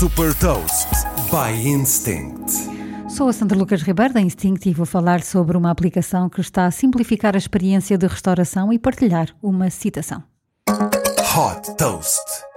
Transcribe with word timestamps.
Super 0.00 0.34
Toast 0.36 0.88
by 1.30 1.52
Instinct. 1.68 2.50
Sou 3.06 3.28
a 3.28 3.34
Sandra 3.34 3.58
Lucas 3.58 3.82
Ribeiro 3.82 4.14
da 4.14 4.20
Instinct 4.22 4.66
e 4.66 4.72
vou 4.72 4.86
falar 4.86 5.22
sobre 5.22 5.58
uma 5.58 5.70
aplicação 5.70 6.26
que 6.30 6.40
está 6.40 6.64
a 6.64 6.70
simplificar 6.70 7.34
a 7.34 7.38
experiência 7.38 7.98
de 7.98 8.06
restauração 8.06 8.72
e 8.72 8.78
partilhar 8.78 9.28
uma 9.42 9.68
citação. 9.68 10.22
Hot 10.70 11.76
Toast. 11.76 12.49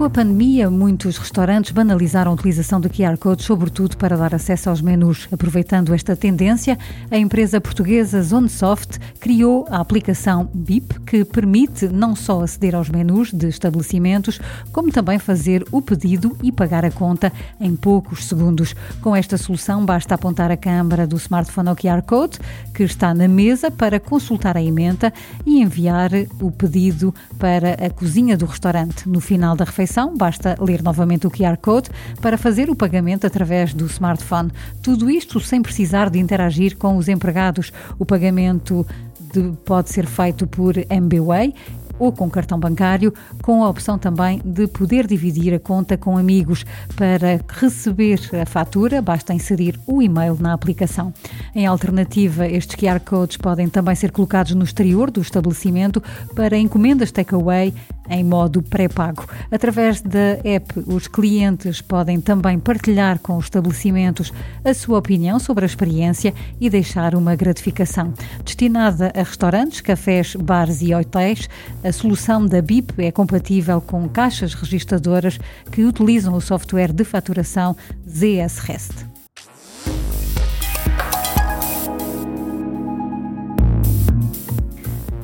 Com 0.00 0.06
a 0.06 0.08
pandemia, 0.08 0.70
muitos 0.70 1.18
restaurantes 1.18 1.72
banalizaram 1.72 2.30
a 2.30 2.34
utilização 2.34 2.80
do 2.80 2.88
QR 2.88 3.18
Code, 3.18 3.42
sobretudo 3.42 3.98
para 3.98 4.16
dar 4.16 4.34
acesso 4.34 4.70
aos 4.70 4.80
menus. 4.80 5.28
Aproveitando 5.30 5.92
esta 5.92 6.16
tendência, 6.16 6.78
a 7.10 7.18
empresa 7.18 7.60
portuguesa 7.60 8.22
Zonesoft 8.22 8.98
criou 9.20 9.66
a 9.68 9.78
aplicação 9.78 10.48
BIP, 10.54 11.00
que 11.00 11.22
permite 11.22 11.86
não 11.86 12.16
só 12.16 12.40
aceder 12.40 12.74
aos 12.74 12.88
menus 12.88 13.30
de 13.30 13.46
estabelecimentos, 13.46 14.40
como 14.72 14.90
também 14.90 15.18
fazer 15.18 15.66
o 15.70 15.82
pedido 15.82 16.34
e 16.42 16.50
pagar 16.50 16.82
a 16.82 16.90
conta 16.90 17.30
em 17.60 17.76
poucos 17.76 18.24
segundos. 18.24 18.74
Com 19.02 19.14
esta 19.14 19.36
solução, 19.36 19.84
basta 19.84 20.14
apontar 20.14 20.50
a 20.50 20.56
câmara 20.56 21.06
do 21.06 21.18
smartphone 21.18 21.68
ao 21.68 21.76
QR 21.76 22.00
Code, 22.06 22.38
que 22.74 22.84
está 22.84 23.12
na 23.12 23.28
mesa, 23.28 23.70
para 23.70 24.00
consultar 24.00 24.56
a 24.56 24.62
emenda 24.62 25.12
e 25.44 25.60
enviar 25.60 26.10
o 26.40 26.50
pedido 26.50 27.14
para 27.38 27.74
a 27.74 27.90
cozinha 27.90 28.34
do 28.34 28.46
restaurante. 28.46 29.06
No 29.06 29.20
final 29.20 29.54
da 29.54 29.66
refeição, 29.66 29.89
basta 30.16 30.56
ler 30.60 30.82
novamente 30.82 31.26
o 31.26 31.30
QR 31.30 31.56
Code 31.56 31.90
para 32.20 32.38
fazer 32.38 32.70
o 32.70 32.76
pagamento 32.76 33.26
através 33.26 33.74
do 33.74 33.86
smartphone. 33.86 34.50
Tudo 34.82 35.10
isto 35.10 35.40
sem 35.40 35.60
precisar 35.60 36.10
de 36.10 36.18
interagir 36.18 36.76
com 36.76 36.96
os 36.96 37.08
empregados. 37.08 37.72
O 37.98 38.06
pagamento 38.06 38.86
de, 39.32 39.52
pode 39.64 39.90
ser 39.90 40.06
feito 40.06 40.46
por 40.46 40.76
MBWay 40.76 41.54
ou 42.00 42.10
com 42.10 42.30
cartão 42.30 42.58
bancário, 42.58 43.12
com 43.42 43.62
a 43.62 43.68
opção 43.68 43.98
também 43.98 44.40
de 44.42 44.66
poder 44.66 45.06
dividir 45.06 45.54
a 45.54 45.60
conta 45.60 45.98
com 45.98 46.16
amigos. 46.16 46.64
Para 46.96 47.40
receber 47.46 48.18
a 48.40 48.46
fatura, 48.46 49.02
basta 49.02 49.34
inserir 49.34 49.78
o 49.86 50.00
e-mail 50.00 50.36
na 50.40 50.54
aplicação. 50.54 51.12
Em 51.54 51.66
alternativa, 51.66 52.48
estes 52.48 52.74
QR 52.74 53.00
codes 53.00 53.36
podem 53.36 53.68
também 53.68 53.94
ser 53.94 54.10
colocados 54.10 54.54
no 54.54 54.64
exterior 54.64 55.10
do 55.10 55.20
estabelecimento 55.20 56.02
para 56.34 56.56
encomendas 56.56 57.12
takeaway 57.12 57.74
em 58.10 58.24
modo 58.24 58.60
pré-pago. 58.60 59.24
Através 59.50 60.02
da 60.02 60.38
app, 60.44 60.82
os 60.86 61.06
clientes 61.06 61.80
podem 61.80 62.20
também 62.20 62.58
partilhar 62.58 63.18
com 63.20 63.36
os 63.36 63.44
estabelecimentos 63.44 64.32
a 64.64 64.74
sua 64.74 64.98
opinião 64.98 65.38
sobre 65.38 65.64
a 65.64 65.66
experiência 65.66 66.34
e 66.60 66.68
deixar 66.68 67.14
uma 67.14 67.36
gratificação. 67.36 68.12
Destinada 68.44 69.12
a 69.14 69.22
restaurantes, 69.22 69.80
cafés, 69.80 70.34
bares 70.34 70.82
e 70.82 70.94
hotéis, 70.94 71.48
a 71.84 71.92
solução 71.92 72.44
da 72.44 72.60
BIP 72.60 73.04
é 73.04 73.12
compatível 73.12 73.80
com 73.80 74.08
caixas 74.08 74.54
registadoras 74.54 75.38
que 75.70 75.84
utilizam 75.84 76.34
o 76.34 76.40
software 76.40 76.92
de 76.92 77.04
faturação 77.04 77.76
ZS 78.08 79.09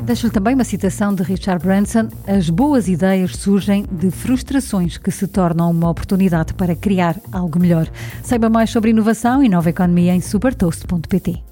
Deixo-lhe 0.07 0.33
também 0.33 0.55
uma 0.55 0.62
citação 0.62 1.12
de 1.12 1.25
Richard 1.25 1.67
Branson: 1.67 2.09
As 2.29 2.49
boas 2.49 2.87
ideias 2.87 3.33
surgem 3.33 3.85
de 3.91 4.09
frustrações 4.13 4.97
que 4.97 5.11
se 5.11 5.27
tornam 5.27 5.69
uma 5.69 5.91
oportunidade 5.91 6.55
para 6.55 6.77
criar 6.77 7.17
algo 7.33 7.59
melhor. 7.59 7.91
Saiba 8.23 8.48
mais 8.48 8.71
sobre 8.71 8.91
inovação 8.91 9.43
e 9.43 9.48
nova 9.48 9.69
economia 9.69 10.15
em 10.15 10.21
supertoast.pt. 10.21 11.43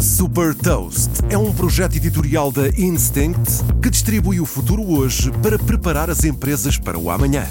Super 0.00 0.54
Toast 0.54 1.10
é 1.28 1.36
um 1.36 1.52
projeto 1.52 1.96
editorial 1.96 2.52
da 2.52 2.68
Instinct 2.68 3.64
que 3.82 3.90
distribui 3.90 4.38
o 4.38 4.46
futuro 4.46 4.88
hoje 4.88 5.32
para 5.42 5.58
preparar 5.58 6.08
as 6.08 6.22
empresas 6.22 6.78
para 6.78 6.96
o 6.96 7.10
amanhã. 7.10 7.44